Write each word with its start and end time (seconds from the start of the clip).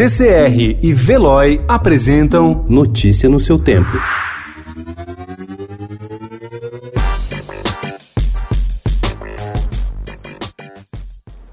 CCR 0.00 0.78
e 0.82 0.94
Veloy 0.94 1.60
apresentam 1.68 2.64
Notícia 2.66 3.28
no 3.28 3.38
seu 3.38 3.58
tempo. 3.58 3.92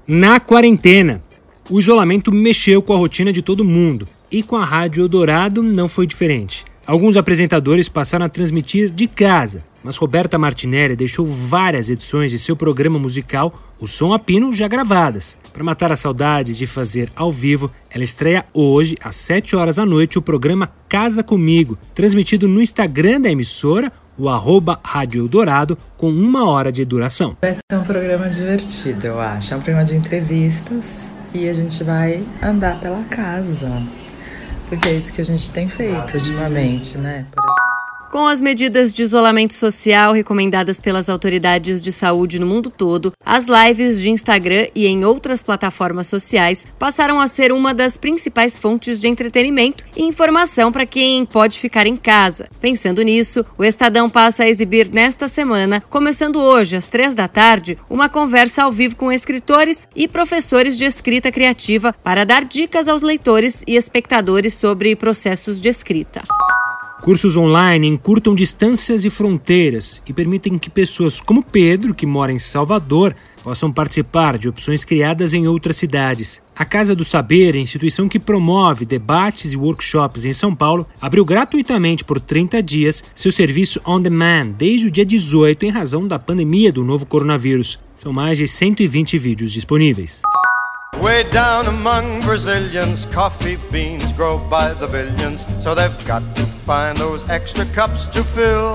Na 0.06 0.40
quarentena, 0.40 1.22
o 1.68 1.78
isolamento 1.78 2.32
mexeu 2.32 2.80
com 2.80 2.94
a 2.94 2.96
rotina 2.96 3.30
de 3.30 3.42
todo 3.42 3.62
mundo 3.62 4.08
e 4.32 4.42
com 4.42 4.56
a 4.56 4.64
Rádio 4.64 5.02
Eldorado 5.02 5.62
não 5.62 5.86
foi 5.86 6.06
diferente. 6.06 6.64
Alguns 6.88 7.18
apresentadores 7.18 7.86
passaram 7.86 8.24
a 8.24 8.30
transmitir 8.30 8.88
de 8.88 9.06
casa, 9.06 9.62
mas 9.84 9.98
Roberta 9.98 10.38
Martinelli 10.38 10.96
deixou 10.96 11.26
várias 11.26 11.90
edições 11.90 12.30
de 12.30 12.38
seu 12.38 12.56
programa 12.56 12.98
musical 12.98 13.52
O 13.78 13.86
Som 13.86 14.14
a 14.14 14.18
Pino 14.18 14.54
já 14.54 14.66
gravadas. 14.66 15.36
Para 15.52 15.62
matar 15.62 15.92
as 15.92 16.00
saudades 16.00 16.56
de 16.56 16.66
fazer 16.66 17.12
ao 17.14 17.30
vivo, 17.30 17.70
ela 17.90 18.02
estreia 18.02 18.46
hoje, 18.54 18.96
às 19.04 19.16
7 19.16 19.54
horas 19.54 19.76
da 19.76 19.84
noite, 19.84 20.18
o 20.18 20.22
programa 20.22 20.72
Casa 20.88 21.22
Comigo, 21.22 21.76
transmitido 21.94 22.48
no 22.48 22.62
Instagram 22.62 23.20
da 23.20 23.30
emissora, 23.30 23.92
o 24.16 24.26
arroba 24.26 24.80
Rádio 24.82 25.20
Eldorado, 25.20 25.76
com 25.94 26.08
uma 26.08 26.48
hora 26.48 26.72
de 26.72 26.86
duração. 26.86 27.36
Vai 27.42 27.52
ser 27.52 27.78
um 27.78 27.84
programa 27.84 28.30
divertido, 28.30 29.08
eu 29.08 29.20
acho. 29.20 29.52
É 29.52 29.58
um 29.58 29.60
programa 29.60 29.84
de 29.84 29.94
entrevistas 29.94 31.02
e 31.34 31.50
a 31.50 31.52
gente 31.52 31.84
vai 31.84 32.24
andar 32.42 32.80
pela 32.80 33.04
casa. 33.04 33.82
Porque 34.68 34.88
é 34.88 34.92
isso 34.92 35.12
que 35.12 35.20
a 35.20 35.24
gente 35.24 35.50
tem 35.50 35.68
feito 35.68 36.14
ultimamente, 36.14 36.98
né? 36.98 37.24
Por. 37.32 37.57
Com 38.10 38.26
as 38.26 38.40
medidas 38.40 38.90
de 38.90 39.02
isolamento 39.02 39.52
social 39.52 40.14
recomendadas 40.14 40.80
pelas 40.80 41.10
autoridades 41.10 41.78
de 41.82 41.92
saúde 41.92 42.38
no 42.38 42.46
mundo 42.46 42.70
todo, 42.70 43.12
as 43.22 43.44
lives 43.46 44.00
de 44.00 44.08
Instagram 44.08 44.68
e 44.74 44.86
em 44.86 45.04
outras 45.04 45.42
plataformas 45.42 46.06
sociais 46.06 46.66
passaram 46.78 47.20
a 47.20 47.26
ser 47.26 47.52
uma 47.52 47.74
das 47.74 47.98
principais 47.98 48.56
fontes 48.56 48.98
de 48.98 49.08
entretenimento 49.08 49.84
e 49.94 50.04
informação 50.04 50.72
para 50.72 50.86
quem 50.86 51.26
pode 51.26 51.58
ficar 51.58 51.86
em 51.86 51.96
casa. 51.96 52.48
Pensando 52.62 53.02
nisso, 53.02 53.44
o 53.58 53.64
Estadão 53.64 54.08
passa 54.08 54.44
a 54.44 54.48
exibir 54.48 54.88
nesta 54.90 55.28
semana, 55.28 55.82
começando 55.90 56.36
hoje 56.36 56.76
às 56.76 56.88
três 56.88 57.14
da 57.14 57.28
tarde, 57.28 57.76
uma 57.90 58.08
conversa 58.08 58.62
ao 58.62 58.72
vivo 58.72 58.96
com 58.96 59.12
escritores 59.12 59.86
e 59.94 60.08
professores 60.08 60.78
de 60.78 60.86
escrita 60.86 61.30
criativa 61.30 61.94
para 62.02 62.24
dar 62.24 62.46
dicas 62.46 62.88
aos 62.88 63.02
leitores 63.02 63.62
e 63.66 63.76
espectadores 63.76 64.54
sobre 64.54 64.96
processos 64.96 65.60
de 65.60 65.68
escrita. 65.68 66.22
Cursos 67.00 67.36
online 67.36 67.86
encurtam 67.86 68.34
distâncias 68.34 69.04
e 69.04 69.10
fronteiras 69.10 70.02
e 70.06 70.12
permitem 70.12 70.58
que 70.58 70.68
pessoas 70.68 71.20
como 71.20 71.42
Pedro, 71.42 71.94
que 71.94 72.04
mora 72.04 72.32
em 72.32 72.38
Salvador, 72.38 73.14
possam 73.42 73.72
participar 73.72 74.36
de 74.36 74.48
opções 74.48 74.84
criadas 74.84 75.32
em 75.32 75.46
outras 75.46 75.76
cidades. 75.76 76.42
A 76.56 76.64
Casa 76.64 76.96
do 76.96 77.04
Saber, 77.04 77.54
instituição 77.54 78.08
que 78.08 78.18
promove 78.18 78.84
debates 78.84 79.52
e 79.52 79.56
workshops 79.56 80.24
em 80.24 80.32
São 80.32 80.54
Paulo, 80.54 80.86
abriu 81.00 81.24
gratuitamente 81.24 82.04
por 82.04 82.20
30 82.20 82.62
dias 82.62 83.04
seu 83.14 83.30
serviço 83.30 83.80
on 83.86 84.00
demand 84.00 84.48
desde 84.58 84.88
o 84.88 84.90
dia 84.90 85.04
18 85.04 85.66
em 85.66 85.70
razão 85.70 86.06
da 86.06 86.18
pandemia 86.18 86.72
do 86.72 86.84
novo 86.84 87.06
coronavírus. 87.06 87.78
São 87.94 88.12
mais 88.12 88.36
de 88.36 88.48
120 88.48 89.16
vídeos 89.16 89.52
disponíveis. 89.52 90.22
Way 91.00 91.24
down 91.32 91.68
among 91.68 92.24
Brazilians, 92.24 93.06
coffee 93.14 93.56
beans 93.70 94.04
grow 94.16 94.38
by 94.50 94.74
the 94.80 94.88
billions, 94.88 95.42
so 95.62 95.74
they've 95.74 95.94
got 96.04 96.22
to 96.34 96.57
find 96.68 96.98
those 96.98 97.26
extra 97.30 97.64
cups 97.72 98.04
to 98.08 98.22
fill. 98.22 98.74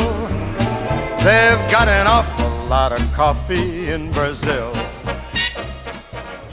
They've 1.20 1.64
got 1.70 1.88
an 1.88 2.08
awful 2.08 2.50
lot 2.66 2.92
of 2.92 3.14
coffee 3.14 3.92
in 3.92 4.12
Brazil. 4.12 4.74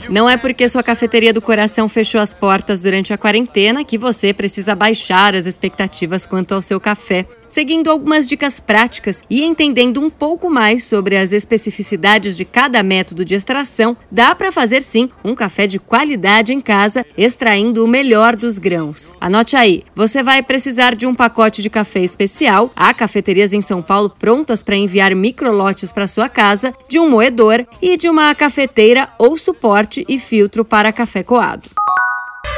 Não 0.09 0.29
é 0.29 0.37
porque 0.37 0.67
sua 0.67 0.83
cafeteria 0.83 1.33
do 1.33 1.41
coração 1.41 1.87
fechou 1.87 2.19
as 2.19 2.33
portas 2.33 2.81
durante 2.81 3.13
a 3.13 3.17
quarentena 3.17 3.83
que 3.83 3.97
você 3.97 4.33
precisa 4.33 4.75
baixar 4.75 5.35
as 5.35 5.45
expectativas 5.45 6.25
quanto 6.25 6.53
ao 6.53 6.61
seu 6.61 6.79
café. 6.79 7.25
Seguindo 7.51 7.91
algumas 7.91 8.25
dicas 8.25 8.61
práticas 8.61 9.23
e 9.29 9.43
entendendo 9.43 9.99
um 9.99 10.09
pouco 10.09 10.49
mais 10.49 10.85
sobre 10.85 11.17
as 11.17 11.33
especificidades 11.33 12.37
de 12.37 12.45
cada 12.45 12.81
método 12.81 13.25
de 13.25 13.35
extração, 13.35 13.97
dá 14.09 14.33
para 14.33 14.53
fazer 14.53 14.81
sim 14.81 15.09
um 15.21 15.35
café 15.35 15.67
de 15.67 15.77
qualidade 15.77 16.53
em 16.53 16.61
casa, 16.61 17.05
extraindo 17.17 17.83
o 17.83 17.87
melhor 17.89 18.37
dos 18.37 18.57
grãos. 18.57 19.13
Anote 19.19 19.57
aí, 19.57 19.83
você 19.93 20.23
vai 20.23 20.41
precisar 20.41 20.95
de 20.95 21.05
um 21.05 21.13
pacote 21.13 21.61
de 21.61 21.69
café 21.69 21.99
especial, 21.99 22.71
há 22.73 22.93
cafeterias 22.93 23.51
em 23.51 23.61
São 23.61 23.81
Paulo 23.81 24.09
prontas 24.09 24.63
para 24.63 24.77
enviar 24.77 25.13
microlotes 25.13 25.91
para 25.91 26.07
sua 26.07 26.29
casa, 26.29 26.73
de 26.87 26.99
um 26.99 27.09
moedor 27.09 27.67
e 27.81 27.97
de 27.97 28.07
uma 28.07 28.33
cafeteira 28.33 29.09
ou 29.19 29.37
suporte 29.37 30.00
e 30.07 30.19
filtro 30.19 30.63
para 30.63 30.91
café 30.91 31.23
coado. 31.23 31.69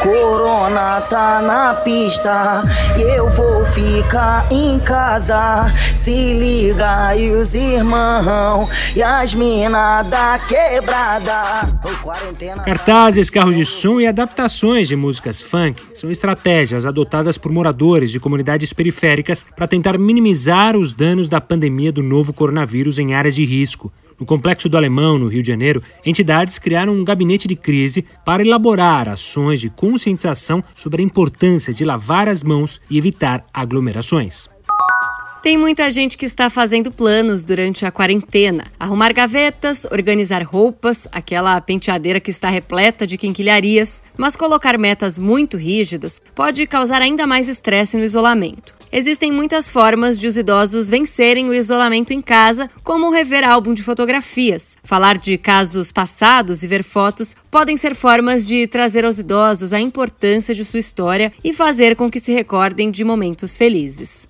Corona 0.04 1.00
tá 1.02 1.42
na 1.42 1.76
pista 1.76 2.62
e 2.98 3.02
eu 3.18 3.30
vou 3.30 3.64
ficar 3.64 4.52
em 4.52 4.78
casa. 4.80 5.72
Se 5.96 6.34
liga 6.34 7.16
e 7.16 7.32
os 7.32 7.56
irmãos 7.56 8.94
e 8.98 9.02
as 9.02 9.34
minas 9.34 10.06
da 10.08 10.38
quebrada. 10.40 11.80
Quarentena... 12.02 12.64
Cartazes, 12.64 13.30
carros 13.30 13.56
de 13.56 13.66
som 13.66 14.02
e 14.02 14.06
adaptações 14.06 14.90
de 14.90 14.96
músicas 14.98 15.42
funk 15.42 15.82
são 15.94 16.12
estratégias 16.12 16.86
adotadas 16.86 17.38
por 17.38 17.50
moradores 17.50 18.12
de 18.12 18.20
comunidades 18.20 18.74
periféricas 18.74 19.46
para 19.56 19.68
tentar 19.68 19.98
minimizar 19.98 20.76
os 20.76 20.94
danos 20.94 21.30
da 21.30 21.40
pandemia 21.40 21.94
do 21.94 22.04
novo 22.04 22.34
coronavírus 22.34 23.00
em 23.00 23.14
áreas 23.14 23.36
de 23.36 23.46
risco. 23.46 23.90
No 24.24 24.28
Complexo 24.28 24.70
do 24.70 24.78
Alemão, 24.78 25.20
no 25.20 25.28
Rio 25.28 25.42
de 25.42 25.50
Janeiro, 25.50 25.84
entidades 26.06 26.58
criaram 26.58 26.94
um 26.94 27.04
gabinete 27.04 27.46
de 27.46 27.58
crise 27.58 28.06
para 28.24 28.42
elaborar 28.42 29.10
ações 29.10 29.60
de 29.60 29.70
conscientização 29.70 30.64
sobre 30.74 31.02
a 31.02 31.06
importância 31.06 31.74
de 31.74 31.84
lavar 31.84 32.30
as 32.30 32.42
mãos 32.42 32.80
e 32.90 32.98
evitar 32.98 33.46
aglomerações. 33.54 34.53
Tem 35.44 35.58
muita 35.58 35.92
gente 35.92 36.18
que 36.18 36.26
está 36.26 36.50
fazendo 36.50 36.90
planos 36.90 37.44
durante 37.44 37.86
a 37.86 37.92
quarentena. 37.92 38.72
Arrumar 38.80 39.12
gavetas, 39.12 39.86
organizar 39.92 40.42
roupas, 40.42 41.06
aquela 41.12 41.60
penteadeira 41.60 42.22
que 42.22 42.32
está 42.32 42.48
repleta 42.48 43.06
de 43.06 43.18
quinquilharias. 43.18 44.02
Mas 44.16 44.38
colocar 44.38 44.78
metas 44.78 45.20
muito 45.20 45.58
rígidas 45.58 46.22
pode 46.34 46.66
causar 46.66 47.02
ainda 47.02 47.28
mais 47.28 47.50
estresse 47.50 47.98
no 47.98 48.06
isolamento. 48.06 48.74
Existem 48.90 49.34
muitas 49.34 49.70
formas 49.70 50.18
de 50.18 50.28
os 50.28 50.38
idosos 50.38 50.90
vencerem 50.90 51.50
o 51.50 51.54
isolamento 51.54 52.14
em 52.14 52.22
casa, 52.22 52.70
como 52.82 53.12
rever 53.12 53.44
álbum 53.44 53.74
de 53.74 53.84
fotografias. 53.84 54.78
Falar 54.82 55.18
de 55.18 55.38
casos 55.38 55.92
passados 55.92 56.64
e 56.64 56.68
ver 56.68 56.86
fotos 56.86 57.36
podem 57.52 57.76
ser 57.76 57.96
formas 57.96 58.48
de 58.48 58.66
trazer 58.66 59.04
aos 59.04 59.20
idosos 59.20 59.74
a 59.74 59.80
importância 59.82 60.56
de 60.56 60.64
sua 60.64 60.80
história 60.80 61.34
e 61.44 61.52
fazer 61.52 61.98
com 61.98 62.10
que 62.10 62.22
se 62.22 62.32
recordem 62.32 62.90
de 62.90 63.04
momentos 63.04 63.58
felizes. 63.58 64.26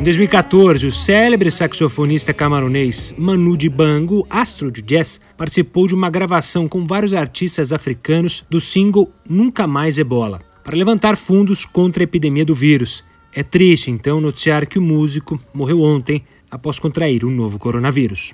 Em 0.00 0.02
2014, 0.02 0.86
o 0.86 0.90
célebre 0.90 1.50
saxofonista 1.50 2.32
camaronês 2.32 3.14
Manu 3.18 3.54
Dibango, 3.54 4.26
astro 4.30 4.72
de 4.72 4.80
jazz, 4.80 5.20
participou 5.36 5.86
de 5.86 5.94
uma 5.94 6.08
gravação 6.08 6.66
com 6.66 6.86
vários 6.86 7.12
artistas 7.12 7.70
africanos 7.70 8.42
do 8.48 8.62
single 8.62 9.12
Nunca 9.28 9.66
Mais 9.66 9.98
Ebola, 9.98 10.40
para 10.64 10.74
levantar 10.74 11.18
fundos 11.18 11.66
contra 11.66 12.02
a 12.02 12.04
epidemia 12.04 12.46
do 12.46 12.54
vírus. 12.54 13.04
É 13.30 13.42
triste, 13.42 13.90
então, 13.90 14.22
noticiar 14.22 14.66
que 14.66 14.78
o 14.78 14.82
músico 14.82 15.38
morreu 15.52 15.82
ontem 15.82 16.24
após 16.50 16.78
contrair 16.78 17.22
o 17.22 17.30
novo 17.30 17.58
coronavírus. 17.58 18.32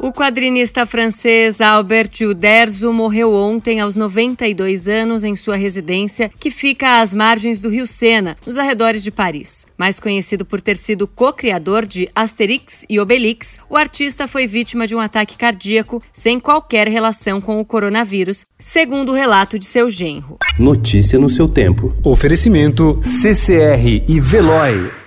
O 0.00 0.10
quadrinista 0.10 0.86
francês 0.86 1.60
Albert 1.60 2.12
Uderzo 2.22 2.92
morreu 2.92 3.32
ontem 3.32 3.78
aos 3.78 3.94
92 3.94 4.88
anos 4.88 5.22
em 5.22 5.36
sua 5.36 5.54
residência, 5.54 6.30
que 6.40 6.50
fica 6.50 7.00
às 7.00 7.12
margens 7.12 7.60
do 7.60 7.68
rio 7.68 7.86
Sena, 7.86 8.36
nos 8.46 8.56
arredores 8.56 9.02
de 9.02 9.10
Paris. 9.10 9.66
Mais 9.76 10.00
conhecido 10.00 10.46
por 10.46 10.60
ter 10.60 10.78
sido 10.78 11.06
co-criador 11.06 11.84
de 11.84 12.08
Asterix 12.14 12.86
e 12.88 12.98
Obelix, 12.98 13.60
o 13.68 13.76
artista 13.76 14.26
foi 14.26 14.46
vítima 14.46 14.86
de 14.86 14.96
um 14.96 15.00
ataque 15.00 15.36
cardíaco 15.36 16.02
sem 16.12 16.40
qualquer 16.40 16.88
relação 16.88 17.40
com 17.40 17.60
o 17.60 17.64
coronavírus, 17.64 18.46
segundo 18.58 19.12
o 19.12 19.14
relato 19.14 19.58
de 19.58 19.66
seu 19.66 19.90
genro. 19.90 20.38
Notícia 20.58 21.18
no 21.18 21.28
seu 21.28 21.48
tempo. 21.48 21.94
Oferecimento 22.02 22.98
CCR 23.02 24.04
e 24.08 24.20
Veloy. 24.20 25.01